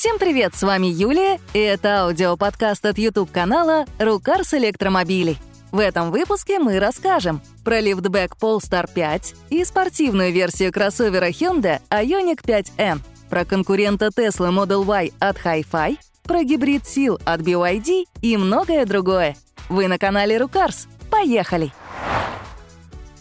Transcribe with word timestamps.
Всем 0.00 0.18
привет, 0.18 0.54
с 0.54 0.62
вами 0.62 0.86
Юлия, 0.86 1.38
и 1.52 1.58
это 1.58 2.04
аудиоподкаст 2.04 2.86
от 2.86 2.96
YouTube-канала 2.96 3.84
«Рукарс 3.98 4.54
электромобилей». 4.54 5.36
В 5.72 5.78
этом 5.78 6.10
выпуске 6.10 6.58
мы 6.58 6.80
расскажем 6.80 7.42
про 7.64 7.80
лифтбэк 7.80 8.34
Polestar 8.40 8.88
5 8.90 9.34
и 9.50 9.62
спортивную 9.62 10.32
версию 10.32 10.72
кроссовера 10.72 11.28
Hyundai 11.28 11.82
Ioniq 11.90 12.42
5N, 12.42 13.00
про 13.28 13.44
конкурента 13.44 14.06
Tesla 14.06 14.50
Model 14.50 14.86
Y 14.86 15.12
от 15.18 15.36
Hi-Fi, 15.36 15.98
про 16.22 16.44
гибрид 16.44 16.86
сил 16.86 17.20
от 17.26 17.42
BYD 17.42 18.04
и 18.22 18.38
многое 18.38 18.86
другое. 18.86 19.36
Вы 19.68 19.86
на 19.86 19.98
канале 19.98 20.38
Рукарс. 20.38 20.88
Поехали! 21.10 21.74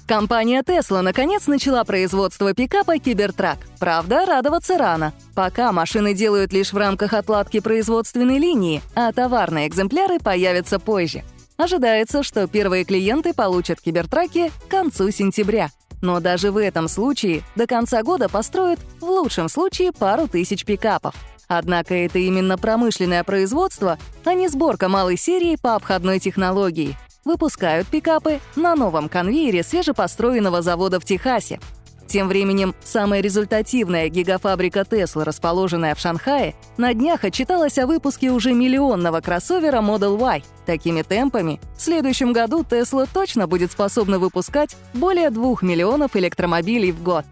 Компания 0.09 0.63
Tesla 0.63 1.01
наконец 1.01 1.45
начала 1.45 1.83
производство 1.83 2.55
пикапа 2.55 2.97
Cybertruck. 2.97 3.59
Правда, 3.77 4.25
радоваться 4.25 4.75
рано. 4.75 5.13
Пока 5.35 5.71
машины 5.71 6.15
делают 6.15 6.51
лишь 6.51 6.73
в 6.73 6.77
рамках 6.77 7.13
отладки 7.13 7.59
производственной 7.59 8.39
линии, 8.39 8.81
а 8.95 9.11
товарные 9.11 9.67
экземпляры 9.67 10.17
появятся 10.17 10.79
позже. 10.79 11.23
Ожидается, 11.57 12.23
что 12.23 12.47
первые 12.47 12.85
клиенты 12.85 13.35
получат 13.35 13.81
кибертраки 13.81 14.51
к 14.65 14.67
концу 14.67 15.11
сентября. 15.11 15.69
Но 16.01 16.19
даже 16.19 16.49
в 16.51 16.57
этом 16.57 16.87
случае 16.87 17.43
до 17.55 17.67
конца 17.67 18.01
года 18.01 18.29
построят 18.29 18.79
в 18.99 19.05
лучшем 19.05 19.47
случае 19.47 19.91
пару 19.91 20.27
тысяч 20.27 20.65
пикапов. 20.65 21.13
Однако 21.47 21.93
это 21.93 22.17
именно 22.17 22.57
промышленное 22.57 23.23
производство, 23.23 23.99
а 24.25 24.33
не 24.33 24.47
сборка 24.47 24.89
малой 24.89 25.17
серии 25.17 25.55
по 25.55 25.75
обходной 25.75 26.19
технологии 26.19 26.97
выпускают 27.29 27.87
пикапы 27.87 28.39
на 28.55 28.75
новом 28.75 29.07
конвейере 29.07 29.61
свежепостроенного 29.61 30.63
завода 30.63 30.99
в 30.99 31.05
Техасе. 31.05 31.59
Тем 32.07 32.27
временем, 32.27 32.73
самая 32.83 33.21
результативная 33.21 34.09
гигафабрика 34.09 34.79
Tesla, 34.79 35.23
расположенная 35.23 35.93
в 35.93 35.99
Шанхае, 35.99 36.55
на 36.77 36.95
днях 36.95 37.23
отчиталась 37.23 37.77
о 37.77 37.85
выпуске 37.85 38.31
уже 38.31 38.53
миллионного 38.53 39.21
кроссовера 39.21 39.77
Model 39.77 40.19
Y. 40.19 40.43
Такими 40.65 41.03
темпами 41.03 41.61
в 41.77 41.81
следующем 41.81 42.33
году 42.33 42.65
Tesla 42.67 43.07
точно 43.13 43.45
будет 43.45 43.71
способна 43.71 44.17
выпускать 44.17 44.75
более 44.95 45.29
2 45.29 45.57
миллионов 45.61 46.15
электромобилей 46.15 46.91
в 46.91 47.03
год. 47.03 47.25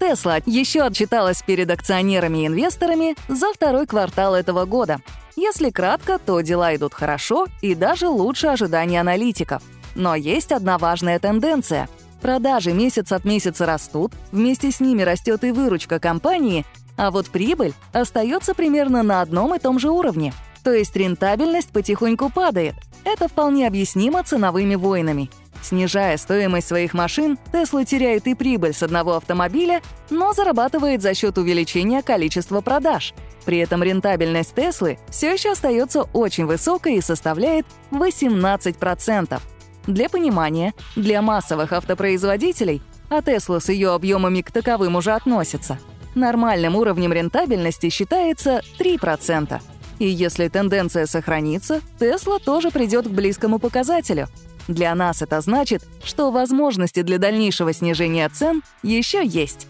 Tesla 0.00 0.42
еще 0.46 0.82
отчиталась 0.82 1.42
перед 1.42 1.70
акционерами 1.70 2.42
и 2.42 2.46
инвесторами 2.46 3.16
за 3.28 3.52
второй 3.52 3.86
квартал 3.86 4.34
этого 4.34 4.64
года. 4.64 4.98
Если 5.36 5.70
кратко, 5.70 6.18
то 6.18 6.40
дела 6.40 6.74
идут 6.76 6.94
хорошо 6.94 7.46
и 7.60 7.74
даже 7.74 8.08
лучше 8.08 8.48
ожиданий 8.48 8.98
аналитиков. 8.98 9.62
Но 9.94 10.14
есть 10.14 10.52
одна 10.52 10.78
важная 10.78 11.18
тенденция. 11.18 11.88
Продажи 12.20 12.72
месяц 12.72 13.12
от 13.12 13.24
месяца 13.24 13.66
растут, 13.66 14.12
вместе 14.32 14.70
с 14.70 14.80
ними 14.80 15.02
растет 15.02 15.44
и 15.44 15.50
выручка 15.50 15.98
компании, 15.98 16.64
а 16.96 17.10
вот 17.10 17.28
прибыль 17.28 17.74
остается 17.92 18.54
примерно 18.54 19.02
на 19.02 19.20
одном 19.20 19.54
и 19.54 19.58
том 19.58 19.78
же 19.78 19.90
уровне. 19.90 20.32
То 20.64 20.72
есть 20.72 20.96
рентабельность 20.96 21.70
потихоньку 21.70 22.30
падает. 22.30 22.74
Это 23.04 23.28
вполне 23.28 23.66
объяснимо 23.66 24.24
ценовыми 24.24 24.74
войнами. 24.74 25.30
Снижая 25.62 26.16
стоимость 26.16 26.68
своих 26.68 26.92
машин, 26.92 27.38
Tesla 27.52 27.84
теряет 27.84 28.26
и 28.26 28.34
прибыль 28.34 28.74
с 28.74 28.82
одного 28.82 29.14
автомобиля, 29.14 29.82
но 30.10 30.32
зарабатывает 30.32 31.00
за 31.00 31.14
счет 31.14 31.38
увеличения 31.38 32.02
количества 32.02 32.60
продаж. 32.60 33.14
При 33.44 33.58
этом 33.58 33.82
рентабельность 33.82 34.54
Теслы 34.54 34.98
все 35.10 35.32
еще 35.32 35.52
остается 35.52 36.02
очень 36.12 36.46
высокой 36.46 36.96
и 36.96 37.02
составляет 37.02 37.66
18%. 37.92 39.40
Для 39.86 40.08
понимания, 40.08 40.74
для 40.96 41.22
массовых 41.22 41.72
автопроизводителей, 41.72 42.82
а 43.10 43.22
Тесла 43.22 43.60
с 43.60 43.68
ее 43.68 43.92
объемами 43.92 44.40
к 44.40 44.50
таковым 44.50 44.96
уже 44.96 45.12
относится, 45.12 45.78
нормальным 46.14 46.76
уровнем 46.76 47.12
рентабельности 47.12 47.90
считается 47.90 48.62
3%. 48.78 49.60
И 49.98 50.06
если 50.06 50.48
тенденция 50.48 51.06
сохранится, 51.06 51.80
Тесла 51.98 52.38
тоже 52.38 52.70
придет 52.70 53.06
к 53.06 53.10
близкому 53.10 53.58
показателю— 53.58 54.28
для 54.68 54.94
нас 54.94 55.20
это 55.20 55.40
значит, 55.40 55.82
что 56.02 56.30
возможности 56.30 57.02
для 57.02 57.18
дальнейшего 57.18 57.72
снижения 57.72 58.28
цен 58.28 58.62
еще 58.82 59.24
есть. 59.24 59.66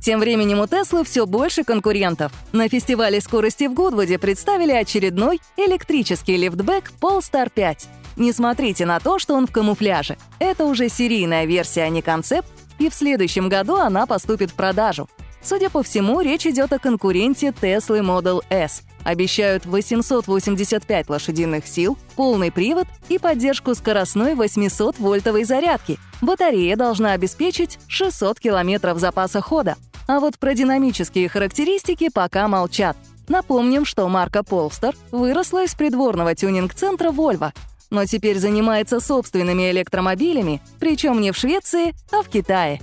Тем 0.00 0.20
временем 0.20 0.60
у 0.60 0.66
Теслы 0.66 1.04
все 1.04 1.26
больше 1.26 1.62
конкурентов. 1.62 2.32
На 2.52 2.68
фестивале 2.68 3.20
скорости 3.20 3.64
в 3.64 3.74
Гудвуде 3.74 4.18
представили 4.18 4.72
очередной 4.72 5.40
электрический 5.56 6.36
лифтбэк 6.36 6.92
Polestar 7.00 7.50
5. 7.54 7.88
Не 8.16 8.32
смотрите 8.32 8.86
на 8.86 8.98
то, 8.98 9.18
что 9.18 9.34
он 9.34 9.46
в 9.46 9.52
камуфляже. 9.52 10.16
Это 10.38 10.64
уже 10.64 10.88
серийная 10.88 11.44
версия, 11.44 11.82
а 11.82 11.88
не 11.90 12.02
концепт, 12.02 12.48
и 12.78 12.88
в 12.88 12.94
следующем 12.94 13.48
году 13.48 13.76
она 13.76 14.06
поступит 14.06 14.50
в 14.50 14.54
продажу. 14.54 15.08
Судя 15.42 15.70
по 15.70 15.82
всему, 15.82 16.20
речь 16.20 16.46
идет 16.46 16.72
о 16.72 16.78
конкуренте 16.78 17.48
Tesla 17.48 18.00
Model 18.00 18.42
S. 18.50 18.82
Обещают 19.04 19.66
885 19.66 21.08
лошадиных 21.08 21.66
сил, 21.66 21.96
полный 22.16 22.52
привод 22.52 22.86
и 23.08 23.18
поддержку 23.18 23.74
скоростной 23.74 24.34
800-вольтовой 24.34 25.44
зарядки. 25.44 25.98
Батарея 26.20 26.76
должна 26.76 27.12
обеспечить 27.12 27.78
600 27.88 28.38
километров 28.38 28.98
запаса 28.98 29.40
хода. 29.40 29.76
А 30.06 30.20
вот 30.20 30.38
про 30.38 30.54
динамические 30.54 31.28
характеристики 31.28 32.10
пока 32.12 32.48
молчат. 32.48 32.96
Напомним, 33.28 33.84
что 33.84 34.08
марка 34.08 34.40
Polestar 34.40 34.96
выросла 35.12 35.64
из 35.64 35.74
придворного 35.74 36.34
тюнинг-центра 36.34 37.10
Volvo, 37.10 37.52
но 37.90 38.04
теперь 38.04 38.38
занимается 38.38 39.00
собственными 39.00 39.70
электромобилями, 39.70 40.60
причем 40.78 41.20
не 41.20 41.30
в 41.32 41.36
Швеции, 41.36 41.94
а 42.10 42.22
в 42.22 42.28
Китае. 42.28 42.80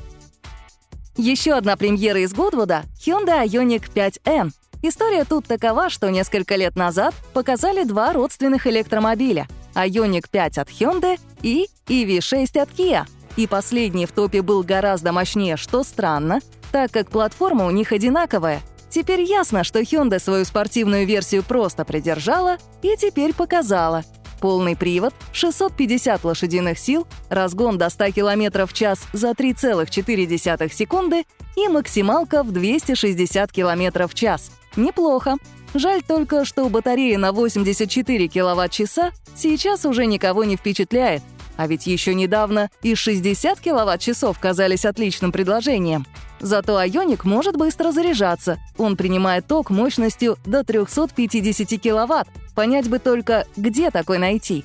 Еще 1.18 1.54
одна 1.54 1.76
премьера 1.76 2.20
из 2.20 2.34
Гудвуда— 2.34 2.84
Hyundai 3.06 3.46
Ioniq 3.46 3.92
5N. 3.94 4.52
История 4.88 5.26
тут 5.26 5.46
такова, 5.46 5.90
что 5.90 6.10
несколько 6.10 6.56
лет 6.56 6.78
назад 6.78 7.14
показали 7.34 7.84
два 7.84 8.14
родственных 8.14 8.68
электромобиля— 8.68 9.46
Ioniq 9.76 10.28
5 10.32 10.60
от 10.60 10.70
Hyundai 10.70 11.20
и 11.42 11.68
EV6 11.88 12.58
от 12.58 12.70
Kia. 12.70 13.04
И 13.36 13.48
последний 13.48 14.06
в 14.06 14.14
топе 14.14 14.42
был 14.42 14.64
гораздо 14.64 15.12
мощнее, 15.12 15.58
что 15.58 15.84
странно, 15.84 16.40
так 16.72 16.90
как 16.92 17.10
платформа 17.10 17.66
у 17.66 17.70
них 17.72 17.92
одинаковая. 17.92 18.62
Теперь 18.90 19.24
ясно, 19.24 19.66
что 19.66 19.82
Hyundai 19.82 20.20
свою 20.20 20.46
спортивную 20.46 21.06
версию 21.06 21.44
просто 21.44 21.84
придержала 21.84 22.56
и 22.82 22.96
теперь 22.96 23.34
показала— 23.34 24.06
Полный 24.40 24.76
привод, 24.76 25.14
650 25.34 26.24
лошадиных 26.24 26.78
сил, 26.78 27.08
разгон 27.30 27.80
до 27.80 27.90
100 27.90 28.12
км 28.12 28.68
в 28.68 28.74
час 28.74 29.00
за 29.12 29.32
3,4 29.32 30.72
секунды 30.72 31.26
и 31.56 31.68
максималка 31.68 32.44
в 32.44 32.52
260 32.52 33.52
км 33.52 34.08
в 34.08 34.14
час. 34.14 34.52
Неплохо. 34.78 35.36
Жаль 35.74 36.02
только, 36.02 36.46
что 36.46 36.70
батарея 36.70 37.18
на 37.18 37.34
84 37.34 38.28
кВт-часа 38.28 39.12
сейчас 39.36 39.86
уже 39.86 40.06
никого 40.06 40.46
не 40.46 40.56
впечатляет. 40.56 41.22
А 41.58 41.68
ведь 41.68 41.88
еще 41.88 42.14
недавно 42.14 42.70
и 42.84 42.96
60 42.96 43.60
кВт-часов 43.60 44.40
казались 44.40 44.86
отличным 44.86 45.32
предложением. 45.32 46.06
Зато 46.40 46.78
Айоник 46.78 47.26
может 47.26 47.58
быстро 47.58 47.92
заряжаться. 47.92 48.60
Он 48.78 48.96
принимает 48.96 49.48
ток 49.48 49.72
мощностью 49.72 50.38
до 50.46 50.64
350 50.64 51.82
кВт. 51.82 52.28
Понять 52.56 52.88
бы 52.88 53.00
только, 53.00 53.48
где 53.56 53.90
такой 53.90 54.20
найти. 54.20 54.64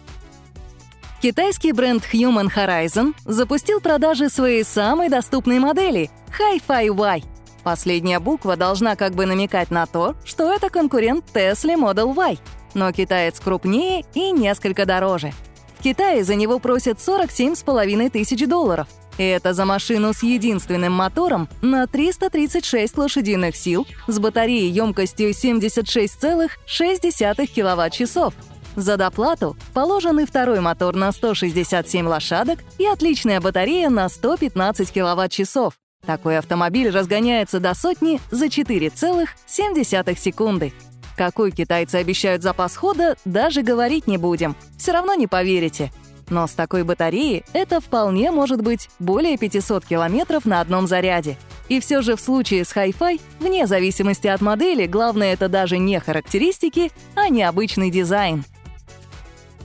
Китайский 1.23 1.73
бренд 1.73 2.03
Human 2.13 2.49
Horizon 2.55 3.15
запустил 3.25 3.81
продажи 3.81 4.29
своей 4.29 4.65
самой 4.65 5.09
доступной 5.09 5.61
модели— 5.61 6.11
Hi-Fi 6.39 6.89
Y. 6.89 7.32
Последняя 7.65 8.19
буква 8.19 8.57
должна 8.57 8.97
как 8.97 9.15
бы 9.15 9.27
намекать 9.27 9.71
на 9.71 9.87
то, 9.87 10.15
что 10.25 10.53
это 10.53 10.71
конкурент 10.71 11.25
Tesla 11.33 11.77
Model 11.77 12.15
Y. 12.15 12.39
Но 12.75 12.93
китаец 12.93 13.39
крупнее 13.41 14.05
и 14.15 14.33
несколько 14.33 14.87
дороже. 14.87 15.33
В 15.79 15.83
Китае 15.83 16.25
за 16.25 16.35
него 16.35 16.59
просят 16.59 16.99
47,5 16.99 18.11
тысяч 18.11 18.47
долларов— 18.47 18.89
и 19.19 19.25
это 19.25 19.53
за 19.53 19.65
машину 19.65 20.13
с 20.13 20.23
единственным 20.23 20.93
мотором 20.93 21.49
на 21.61 21.87
336 21.87 22.97
лошадиных 22.97 23.57
сил 23.57 23.87
с 24.07 24.19
батареей 24.19 24.71
емкостью 24.71 25.31
76,6 25.31 27.47
кВт-часов. 27.47 28.35
За 28.75 28.97
доплату 28.97 29.55
положен 29.75 30.21
и 30.21 30.25
второй 30.25 30.61
мотор 30.61 30.97
на 30.97 31.13
167 31.13 32.07
лошадок 32.07 32.61
и 32.79 32.87
отличная 32.87 33.39
батарея 33.41 33.91
на 33.91 34.09
115 34.09 34.91
кВт-часов. 34.91 35.75
Такой 36.05 36.37
автомобиль 36.39 36.91
разгоняется 36.91 37.61
до 37.61 37.75
сотни 37.75 38.21
за 38.33 38.47
4,7 38.47 40.19
секунды. 40.19 40.73
Какой 41.17 41.53
китайцы 41.53 41.97
обещают 41.97 42.43
запас 42.43 42.75
хода, 42.77 43.17
даже 43.25 43.63
говорить 43.63 44.09
не 44.09 44.17
будем. 44.17 44.57
Все 44.77 44.91
равно 44.91 45.15
не 45.15 45.29
поверите. 45.29 45.93
Но 46.29 46.49
с 46.49 46.53
такой 46.53 46.83
батареей 46.83 47.45
это 47.53 47.81
вполне 47.81 48.33
может 48.33 48.63
быть 48.63 48.89
более 48.99 49.39
500 49.39 49.85
километров 49.85 50.45
на 50.45 50.61
одном 50.61 50.89
заряде. 50.89 51.37
И 51.69 51.79
все 51.79 52.03
же 52.03 52.17
в 52.17 52.21
случае 52.21 52.65
с 52.65 52.75
Hi-Fi, 52.75 53.21
вне 53.39 53.69
зависимости 53.69 54.27
от 54.27 54.41
модели, 54.41 54.87
главное 54.87 55.33
это 55.33 55.49
даже 55.49 55.79
не 55.79 56.01
характеристики, 56.01 56.91
а 57.15 57.29
необычный 57.29 57.91
дизайн. 57.91 58.45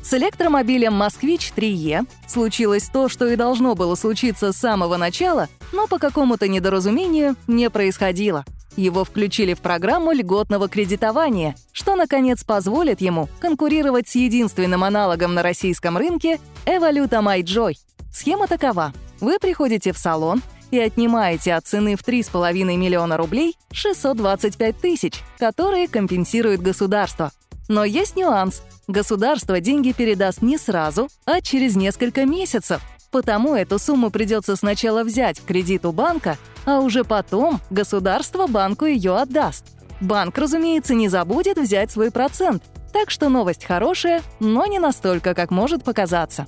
С 0.08 0.14
электромобилем 0.14 0.94
«Москвич 0.94 1.52
3Е» 1.54 2.08
случилось 2.30 2.88
то, 2.88 3.10
что 3.10 3.28
и 3.28 3.36
должно 3.36 3.76
было 3.76 3.96
случиться 3.96 4.54
с 4.54 4.56
самого 4.58 4.96
начала, 4.96 5.50
но 5.74 5.86
по 5.86 6.00
какому-то 6.00 6.48
недоразумению 6.48 7.36
не 7.48 7.70
происходило. 7.70 8.46
Его 8.78 9.04
включили 9.04 9.54
в 9.54 9.60
программу 9.60 10.14
льготного 10.14 10.70
кредитования, 10.70 11.58
что, 11.74 11.98
наконец, 11.98 12.46
позволит 12.46 13.02
ему 13.02 13.28
конкурировать 13.42 14.08
с 14.08 14.16
единственным 14.16 14.86
аналогом 14.86 15.34
на 15.34 15.44
российском 15.44 15.98
рынке 15.98 16.40
Эволюта 16.66 17.18
MyJoy. 17.18 17.74
Схема 18.10 18.48
такова. 18.48 18.94
Вы 19.20 19.40
приходите 19.40 19.92
в 19.92 19.98
салон 19.98 20.42
и 20.72 20.80
отнимаете 20.80 21.54
от 21.54 21.68
цены 21.68 21.98
в 21.98 22.08
3,5 22.08 22.78
миллиона 22.78 23.18
рублей 23.18 23.58
625 23.74 24.78
тысяч, 24.78 25.16
которые 25.38 25.90
компенсирует 25.90 26.62
государство. 26.62 27.34
Но 27.68 27.84
есть 27.84 28.16
нюанс. 28.16 28.62
Государство 28.88 29.60
деньги 29.60 29.92
передаст 29.92 30.42
не 30.42 30.58
сразу, 30.58 31.10
а 31.26 31.42
через 31.42 31.76
несколько 31.76 32.26
месяцев. 32.26 32.82
Потому 33.12 33.56
эту 33.56 33.80
сумму 33.80 34.10
придется 34.10 34.56
сначала 34.56 35.04
взять 35.04 35.40
в 35.40 35.46
кредит 35.46 35.86
у 35.86 35.92
банка, 35.92 36.38
а 36.66 36.80
уже 36.80 37.04
потом 37.04 37.62
государство 37.70 38.48
банку 38.48 38.86
ее 38.86 39.18
отдаст. 39.18 39.66
Банк, 40.02 40.38
разумеется, 40.38 40.94
не 40.94 41.10
забудет 41.10 41.58
взять 41.58 41.92
свой 41.92 42.12
процент. 42.12 42.64
Так 42.94 43.10
что 43.10 43.30
новость 43.30 43.66
хорошая, 43.66 44.22
но 44.40 44.66
не 44.66 44.80
настолько, 44.80 45.34
как 45.34 45.52
может 45.52 45.84
показаться. 45.84 46.48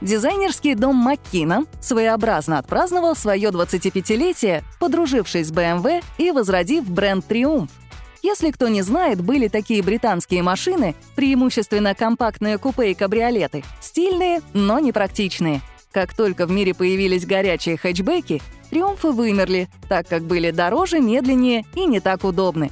Дизайнерский 0.00 0.74
дом 0.74 0.94
Маккина 0.94 1.64
своеобразно 1.80 2.58
отпраздновал 2.58 3.16
свое 3.16 3.48
25-летие, 3.48 4.62
подружившись 4.78 5.48
с 5.48 5.52
BMW 5.52 6.04
и 6.18 6.30
возродив 6.30 6.88
бренд 6.88 7.26
«Триумф». 7.26 7.70
Если 8.22 8.50
кто 8.50 8.68
не 8.68 8.82
знает, 8.82 9.20
были 9.20 9.48
такие 9.48 9.82
британские 9.82 10.42
машины, 10.42 10.94
преимущественно 11.14 11.94
компактные 11.94 12.58
купе 12.58 12.90
и 12.90 12.94
кабриолеты, 12.94 13.64
стильные, 13.80 14.40
но 14.52 14.78
непрактичные. 14.80 15.60
Как 15.92 16.14
только 16.14 16.46
в 16.46 16.50
мире 16.50 16.74
появились 16.74 17.26
горячие 17.26 17.76
хэтчбеки, 17.76 18.42
триумфы 18.70 19.12
вымерли, 19.12 19.68
так 19.88 20.08
как 20.08 20.22
были 20.24 20.50
дороже, 20.50 21.00
медленнее 21.00 21.64
и 21.74 21.86
не 21.86 22.00
так 22.00 22.24
удобны. 22.24 22.70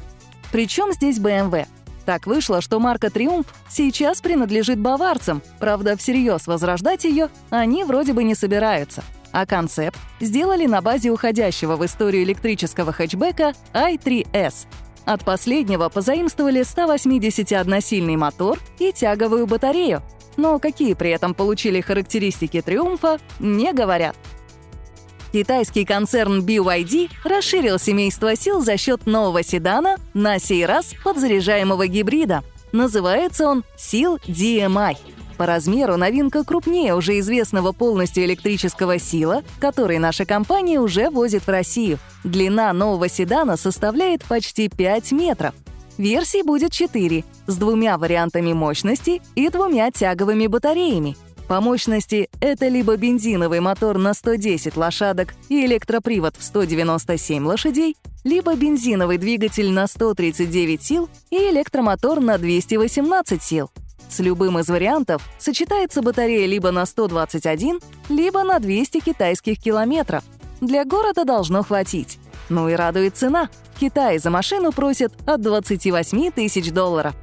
Причем 0.52 0.92
здесь 0.92 1.18
BMW? 1.18 1.66
Так 2.04 2.26
вышло, 2.26 2.60
что 2.60 2.78
марка 2.78 3.10
«Триумф» 3.10 3.46
сейчас 3.68 4.20
принадлежит 4.20 4.78
баварцам, 4.78 5.42
правда, 5.58 5.96
всерьез 5.96 6.46
возрождать 6.46 7.04
ее 7.04 7.30
они 7.50 7.82
вроде 7.82 8.12
бы 8.12 8.22
не 8.22 8.36
собираются. 8.36 9.02
А 9.32 9.44
концепт 9.44 9.98
сделали 10.20 10.66
на 10.66 10.80
базе 10.80 11.10
уходящего 11.10 11.74
в 11.74 11.84
историю 11.84 12.22
электрического 12.22 12.92
хэтчбека 12.92 13.54
i3S, 13.74 14.66
от 15.06 15.24
последнего 15.24 15.88
позаимствовали 15.88 16.60
181-сильный 16.60 18.16
мотор 18.16 18.58
и 18.78 18.92
тяговую 18.92 19.46
батарею, 19.46 20.02
но 20.36 20.58
какие 20.58 20.92
при 20.92 21.10
этом 21.10 21.32
получили 21.32 21.80
характеристики 21.80 22.60
«Триумфа» 22.60 23.18
не 23.38 23.72
говорят. 23.72 24.16
Китайский 25.32 25.84
концерн 25.84 26.44
BYD 26.44 27.10
расширил 27.24 27.78
семейство 27.78 28.36
сил 28.36 28.62
за 28.62 28.76
счет 28.76 29.06
нового 29.06 29.42
седана, 29.42 29.96
на 30.14 30.38
сей 30.38 30.66
раз 30.66 30.94
подзаряжаемого 31.04 31.86
гибрида. 31.86 32.42
Называется 32.72 33.46
он 33.48 33.64
Seal 33.76 34.20
DMI. 34.26 34.96
По 35.36 35.44
размеру 35.44 35.96
новинка 35.96 36.44
крупнее 36.44 36.94
уже 36.94 37.18
известного 37.18 37.72
полностью 37.72 38.24
электрического 38.24 38.98
сила, 38.98 39.42
который 39.60 39.98
наша 39.98 40.24
компания 40.24 40.80
уже 40.80 41.10
возит 41.10 41.46
в 41.46 41.50
Россию. 41.50 41.98
Длина 42.24 42.72
нового 42.72 43.08
седана 43.08 43.56
составляет 43.56 44.24
почти 44.24 44.68
5 44.68 45.12
метров. 45.12 45.54
Версий 45.98 46.42
будет 46.42 46.72
4, 46.72 47.24
с 47.46 47.56
двумя 47.56 47.98
вариантами 47.98 48.52
мощности 48.52 49.22
и 49.34 49.48
двумя 49.48 49.90
тяговыми 49.90 50.46
батареями. 50.46 51.16
По 51.48 51.60
мощности 51.60 52.28
это 52.40 52.68
либо 52.68 52.96
бензиновый 52.96 53.60
мотор 53.60 53.98
на 53.98 54.14
110 54.14 54.76
лошадок 54.76 55.34
и 55.48 55.64
электропривод 55.64 56.36
в 56.36 56.42
197 56.42 57.46
лошадей, 57.46 57.96
либо 58.24 58.54
бензиновый 58.54 59.18
двигатель 59.18 59.70
на 59.70 59.86
139 59.86 60.82
сил 60.82 61.08
и 61.30 61.36
электромотор 61.36 62.20
на 62.20 62.36
218 62.36 63.42
сил. 63.42 63.70
С 64.08 64.20
любым 64.20 64.58
из 64.58 64.68
вариантов 64.68 65.22
сочетается 65.38 66.02
батарея 66.02 66.46
либо 66.46 66.70
на 66.70 66.86
121, 66.86 67.80
либо 68.08 68.44
на 68.44 68.58
200 68.58 69.00
китайских 69.00 69.58
километров. 69.58 70.24
Для 70.60 70.84
города 70.84 71.24
должно 71.24 71.62
хватить. 71.62 72.18
Ну 72.48 72.68
и 72.68 72.74
радует 72.74 73.16
цена. 73.16 73.48
В 73.74 73.80
Китае 73.80 74.18
за 74.18 74.30
машину 74.30 74.72
просят 74.72 75.12
от 75.26 75.42
28 75.42 76.30
тысяч 76.30 76.70
долларов. 76.70 77.14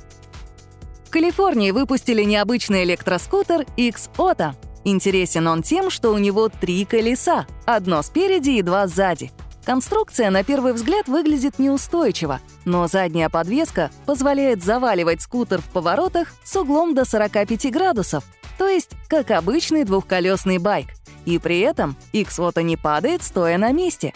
В 1.05 1.09
Калифорнии 1.09 1.71
выпустили 1.71 2.23
необычный 2.23 2.83
электроскутер 2.83 3.65
X-Auto. 3.77 4.53
Интересен 4.83 5.47
он 5.47 5.63
тем, 5.63 5.89
что 5.89 6.11
у 6.11 6.17
него 6.17 6.49
три 6.49 6.85
колеса, 6.85 7.47
одно 7.65 8.01
спереди 8.01 8.51
и 8.51 8.61
два 8.61 8.87
сзади— 8.87 9.31
Конструкция 9.65 10.29
на 10.29 10.43
первый 10.43 10.73
взгляд 10.73 11.07
выглядит 11.07 11.57
неустойчиво, 11.57 12.41
но 12.65 12.87
задняя 12.87 13.29
подвеска 13.29 13.91
позволяет 14.05 14.61
заваливать 14.61 15.21
скутер 15.21 15.61
в 15.61 15.65
поворотах 15.65 16.33
с 16.43 16.55
углом 16.57 16.93
до 16.93 17.05
45 17.05 17.71
градусов, 17.71 18.25
то 18.57 18.67
есть 18.67 18.91
как 19.07 19.31
обычный 19.31 19.85
двухколесный 19.85 20.57
байк. 20.57 20.87
И 21.25 21.39
при 21.39 21.59
этом 21.59 21.95
X-Auto 22.11 22.61
не 22.61 22.75
падает, 22.75 23.23
стоя 23.23 23.57
на 23.57 23.71
месте. 23.71 24.13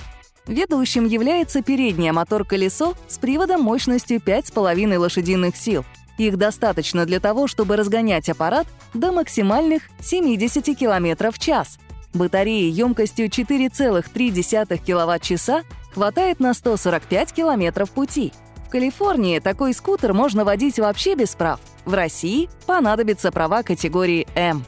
Ведущим 0.47 1.05
является 1.05 1.61
переднее 1.61 2.11
мотор-колесо 2.11 2.95
с 3.07 3.17
приводом 3.17 3.61
мощностью 3.61 4.19
5,5 4.19 4.97
лошадиных 4.97 5.55
сил. 5.55 5.85
Их 6.17 6.37
достаточно 6.37 7.05
для 7.05 7.21
того, 7.21 7.47
чтобы 7.47 7.77
разгонять 7.77 8.27
аппарат 8.27 8.67
до 8.93 9.13
максимальных 9.13 9.83
70 10.01 10.77
км 10.77 11.31
в 11.31 11.39
час— 11.39 11.79
Батареи 12.17 12.69
емкостью 12.69 13.27
4,3 13.27 14.79
кВт-часа 14.85 15.63
хватает 15.93 16.39
на 16.39 16.53
145 16.53 17.33
километров 17.33 17.91
пути. 17.91 18.33
В 18.67 18.69
Калифорнии 18.69 19.39
такой 19.39 19.73
скутер 19.73 20.13
можно 20.13 20.43
водить 20.43 20.77
вообще 20.77 21.15
без 21.15 21.35
прав. 21.35 21.59
В 21.85 21.93
России 21.93 22.49
понадобятся 22.65 23.31
права 23.31 23.63
категории 23.63 24.27
М. 24.35 24.65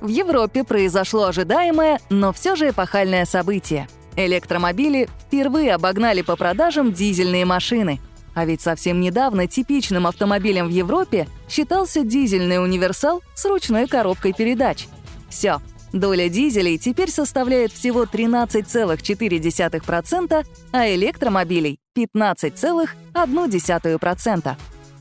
В 0.00 0.08
Европе 0.08 0.64
произошло 0.64 1.24
ожидаемое, 1.24 2.00
но 2.08 2.32
все 2.32 2.56
же 2.56 2.70
эпохальное 2.70 3.26
событие. 3.26 3.86
Электромобили 4.16 5.08
впервые 5.26 5.74
обогнали 5.74 6.22
по 6.22 6.36
продажам 6.36 6.92
дизельные 6.92 7.44
машины. 7.44 8.00
А 8.34 8.44
ведь 8.46 8.62
совсем 8.62 9.00
недавно 9.00 9.46
типичным 9.46 10.06
автомобилем 10.06 10.68
в 10.68 10.70
Европе 10.70 11.28
считался 11.48 12.02
дизельный 12.02 12.62
универсал 12.62 13.22
с 13.34 13.44
ручной 13.44 13.86
коробкой 13.86 14.32
передач. 14.32 14.86
Все, 15.28 15.60
Доля 15.92 16.28
дизелей 16.28 16.78
теперь 16.78 17.10
составляет 17.10 17.72
всего 17.72 18.04
13,4%, 18.04 20.46
а 20.72 20.88
электромобилей— 20.88 21.80
15,1%. 21.96 24.56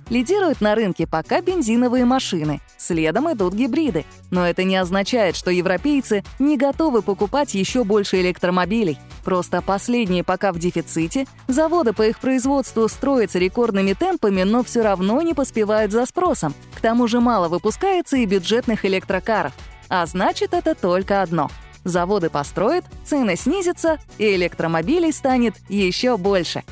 Лидируют 0.10 0.60
на 0.60 0.74
рынке 0.74 1.06
пока 1.06 1.42
бензиновые 1.42 2.04
машины, 2.04 2.62
следом 2.78 3.32
идут 3.32 3.54
гибриды. 3.54 4.06
Но 4.32 4.48
это 4.48 4.64
не 4.64 4.76
означает, 4.76 5.36
что 5.36 5.52
европейцы 5.52 6.24
не 6.40 6.58
готовы 6.58 7.04
покупать 7.04 7.54
еще 7.54 7.84
больше 7.84 8.20
электромобилей. 8.20 8.98
Просто 9.24 9.62
последние 9.62 10.24
пока 10.24 10.52
в 10.52 10.58
дефиците, 10.58 11.28
заводы 11.48 11.94
по 11.94 12.08
их 12.08 12.20
производству 12.20 12.88
строятся 12.88 13.38
рекордными 13.38 13.94
темпами, 13.94 14.42
но 14.42 14.64
все 14.64 14.82
равно 14.82 15.22
не 15.22 15.36
поспевают 15.36 15.92
за 15.92 16.08
спросом. 16.08 16.56
К 16.76 16.82
тому 16.82 17.08
же 17.08 17.20
мало 17.20 17.48
выпускается 17.48 18.18
и 18.18 18.26
бюджетных 18.26 18.86
электрокаров. 18.86 19.54
А 19.90 20.06
значит, 20.06 20.54
это 20.54 20.76
только 20.76 21.22
одно. 21.22 21.50
Заводы 21.84 22.30
построят, 22.30 22.86
цены 23.06 23.36
снизятся, 23.36 24.00
и 24.18 24.36
электромобилей 24.36 25.12
станет 25.12 25.56
еще 25.70 26.18
больше. 26.18 26.64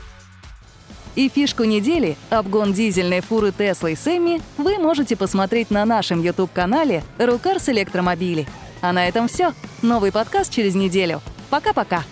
И 1.16 1.30
фишку 1.30 1.64
недели 1.64 2.16
«Обгон 2.30 2.74
дизельной 2.74 3.22
фуры 3.22 3.50
Tesla 3.50 3.92
и 3.92 3.96
Сэмми» 3.96 4.40
вы 4.58 4.78
можете 4.78 5.16
посмотреть 5.16 5.72
на 5.72 5.84
нашем 5.84 6.22
YouTube-канале 6.22 7.04
«Рукарс 7.18 7.70
электромобили». 7.70 8.48
А 8.82 8.94
на 8.94 9.08
этом 9.08 9.28
все. 9.28 9.54
Новый 9.82 10.12
подкаст 10.12 10.54
через 10.54 10.76
неделю. 10.76 11.22
Пока-пока. 11.50 12.04